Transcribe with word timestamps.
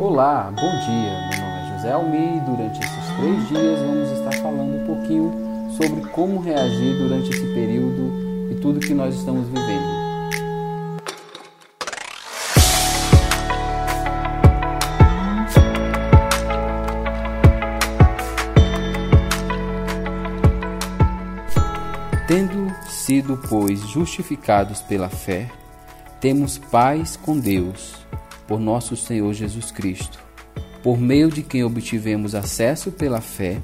Olá, 0.00 0.52
bom 0.54 0.70
dia. 0.86 1.28
Meu 1.28 1.40
nome 1.40 1.60
é 1.60 1.74
José 1.74 1.90
Almi 1.90 2.36
e 2.36 2.40
durante 2.40 2.78
esses 2.78 3.16
três 3.16 3.48
dias 3.48 3.80
vamos 3.80 4.10
estar 4.12 4.32
falando 4.40 4.76
um 4.76 4.86
pouquinho 4.86 5.32
sobre 5.76 6.08
como 6.10 6.40
reagir 6.40 6.96
durante 6.98 7.30
esse 7.30 7.44
período 7.52 8.48
e 8.48 8.54
tudo 8.60 8.78
que 8.78 8.94
nós 8.94 9.12
estamos 9.16 9.48
vivendo. 9.48 9.98
Tendo 22.28 22.72
sido, 22.88 23.36
pois, 23.48 23.80
justificados 23.80 24.80
pela 24.80 25.08
fé, 25.08 25.50
temos 26.20 26.56
paz 26.56 27.16
com 27.16 27.36
Deus, 27.36 28.06
por 28.48 28.58
nosso 28.58 28.96
Senhor 28.96 29.32
Jesus 29.32 29.70
Cristo, 29.70 30.18
por 30.82 30.98
meio 30.98 31.30
de 31.30 31.42
quem 31.42 31.62
obtivemos 31.62 32.34
acesso 32.34 32.90
pela 32.90 33.20
fé 33.20 33.60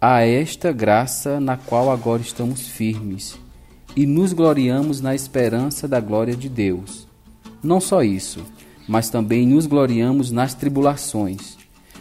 a 0.00 0.22
esta 0.22 0.72
graça 0.72 1.38
na 1.38 1.56
qual 1.56 1.90
agora 1.90 2.22
estamos 2.22 2.66
firmes 2.68 3.38
e 3.94 4.06
nos 4.06 4.32
gloriamos 4.32 5.02
na 5.02 5.14
esperança 5.14 5.86
da 5.86 6.00
glória 6.00 6.34
de 6.34 6.48
Deus. 6.48 7.06
Não 7.62 7.80
só 7.80 8.02
isso, 8.02 8.42
mas 8.88 9.10
também 9.10 9.46
nos 9.46 9.66
gloriamos 9.66 10.30
nas 10.30 10.54
tribulações, 10.54 11.58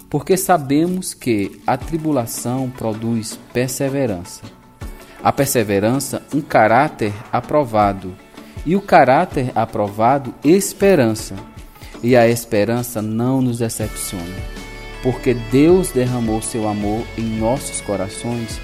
porque 0.10 0.38
sabemos 0.38 1.14
que 1.14 1.60
a 1.68 1.76
tribulação 1.76 2.70
produz 2.70 3.38
perseverança 3.52 4.64
a 5.24 5.32
perseverança, 5.32 6.22
um 6.34 6.42
caráter 6.42 7.14
aprovado, 7.32 8.14
e 8.66 8.76
o 8.76 8.82
caráter 8.82 9.52
aprovado, 9.56 10.36
esperança. 10.44 11.36
E 12.04 12.18
a 12.18 12.28
esperança 12.28 13.02
não 13.02 13.42
nos 13.42 13.60
decepciona, 13.60 14.36
porque 15.02 15.34
Deus 15.34 15.90
derramou 15.90 16.42
seu 16.42 16.68
amor 16.68 17.02
em 17.18 17.24
nossos 17.24 17.80
corações 17.80 18.60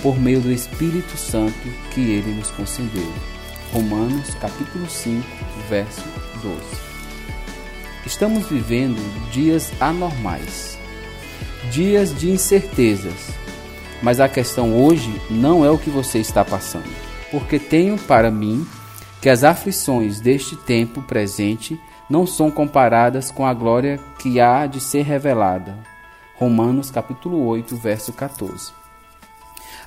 por 0.00 0.16
meio 0.16 0.40
do 0.40 0.52
Espírito 0.52 1.16
Santo 1.16 1.54
que 1.90 2.00
ele 2.00 2.32
nos 2.34 2.52
concedeu. 2.52 3.12
Romanos 3.72 4.34
capítulo 4.34 4.88
5, 4.88 5.26
verso 5.68 6.04
12. 6.40 6.56
Estamos 8.06 8.46
vivendo 8.48 9.00
dias 9.32 9.72
anormais, 9.80 10.78
dias 11.72 12.14
de 12.16 12.30
incertezas, 12.30 13.30
mas 14.02 14.20
a 14.20 14.28
questão 14.28 14.76
hoje 14.76 15.10
não 15.28 15.64
é 15.64 15.70
o 15.70 15.78
que 15.78 15.90
você 15.90 16.18
está 16.18 16.44
passando, 16.44 16.94
porque 17.30 17.58
tenho 17.58 17.98
para 17.98 18.30
mim 18.30 18.64
que 19.20 19.28
as 19.30 19.42
aflições 19.42 20.20
deste 20.20 20.54
tempo 20.54 21.00
presente 21.02 21.80
não 22.08 22.26
são 22.26 22.50
comparadas 22.50 23.30
com 23.30 23.46
a 23.46 23.54
glória 23.54 23.98
que 24.18 24.40
há 24.40 24.66
de 24.66 24.80
ser 24.80 25.02
revelada. 25.02 25.76
Romanos 26.36 26.90
capítulo 26.90 27.44
8, 27.46 27.76
verso 27.76 28.12
14. 28.12 28.72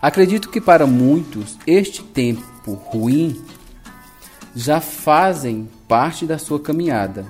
Acredito 0.02 0.50
que 0.50 0.62
para 0.62 0.86
muitos 0.88 1.58
este 1.66 2.04
tempo 2.04 2.74
ruim 2.74 3.44
já 4.56 4.80
fazem 4.80 5.70
parte 5.88 6.26
da 6.26 6.38
sua 6.38 6.60
caminhada. 6.60 7.26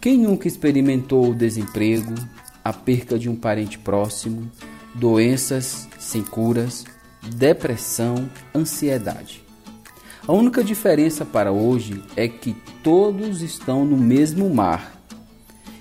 Quem 0.00 0.18
nunca 0.18 0.48
experimentou 0.48 1.30
o 1.30 1.34
desemprego, 1.34 2.14
a 2.64 2.72
perca 2.72 3.18
de 3.18 3.28
um 3.28 3.36
parente 3.36 3.78
próximo, 3.78 4.50
doenças 4.94 5.88
sem 5.98 6.22
curas, 6.22 6.84
depressão, 7.22 8.28
ansiedade. 8.54 9.44
A 10.26 10.32
única 10.32 10.62
diferença 10.62 11.24
para 11.24 11.50
hoje 11.50 12.00
é 12.14 12.28
que 12.28 12.54
todos 12.80 13.42
estão 13.42 13.84
no 13.84 13.96
mesmo 13.96 14.48
mar 14.48 14.92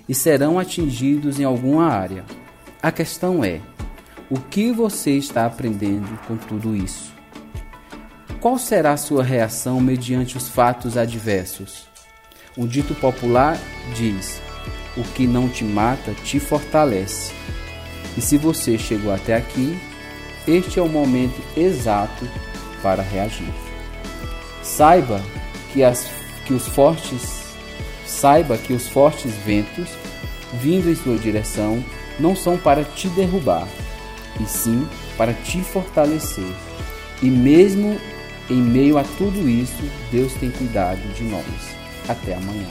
e 0.09 0.15
serão 0.15 0.57
atingidos 0.57 1.39
em 1.39 1.43
alguma 1.43 1.85
área. 1.85 2.25
A 2.81 2.91
questão 2.91 3.43
é: 3.43 3.61
o 4.31 4.39
que 4.39 4.71
você 4.71 5.11
está 5.11 5.45
aprendendo 5.45 6.19
com 6.27 6.35
tudo 6.37 6.75
isso? 6.75 7.13
Qual 8.39 8.57
será 8.57 8.93
a 8.93 8.97
sua 8.97 9.23
reação 9.23 9.79
mediante 9.79 10.35
os 10.35 10.49
fatos 10.49 10.97
adversos? 10.97 11.87
Um 12.57 12.65
dito 12.65 12.95
popular 12.95 13.59
diz: 13.93 14.41
o 14.97 15.03
que 15.03 15.27
não 15.27 15.47
te 15.47 15.63
mata 15.63 16.15
te 16.23 16.39
fortalece. 16.39 17.31
E 18.17 18.21
se 18.21 18.39
você 18.39 18.75
chegou 18.75 19.13
até 19.13 19.35
aqui, 19.35 19.77
este 20.47 20.79
é 20.79 20.81
o 20.81 20.89
momento 20.89 21.39
exato 21.55 22.27
para 22.81 23.03
reagir. 23.03 23.70
Saiba 24.61 25.21
que, 25.71 25.83
as, 25.83 26.09
que 26.45 26.53
os 26.53 26.67
fortes 26.67 27.41
saiba 28.05 28.57
que 28.57 28.73
os 28.73 28.87
fortes 28.87 29.33
ventos 29.45 29.89
vindo 30.53 30.89
em 30.89 30.95
sua 30.95 31.17
direção 31.17 31.83
não 32.19 32.35
são 32.35 32.57
para 32.57 32.83
te 32.83 33.07
derrubar, 33.09 33.67
e 34.39 34.45
sim 34.45 34.87
para 35.17 35.33
te 35.33 35.61
fortalecer. 35.61 36.53
E 37.21 37.29
mesmo 37.29 37.97
em 38.49 38.61
meio 38.61 38.97
a 38.97 39.03
tudo 39.17 39.47
isso, 39.47 39.83
Deus 40.11 40.33
tem 40.33 40.51
cuidado 40.51 41.01
de 41.13 41.23
nós. 41.23 41.45
Até 42.07 42.33
amanhã. 42.33 42.67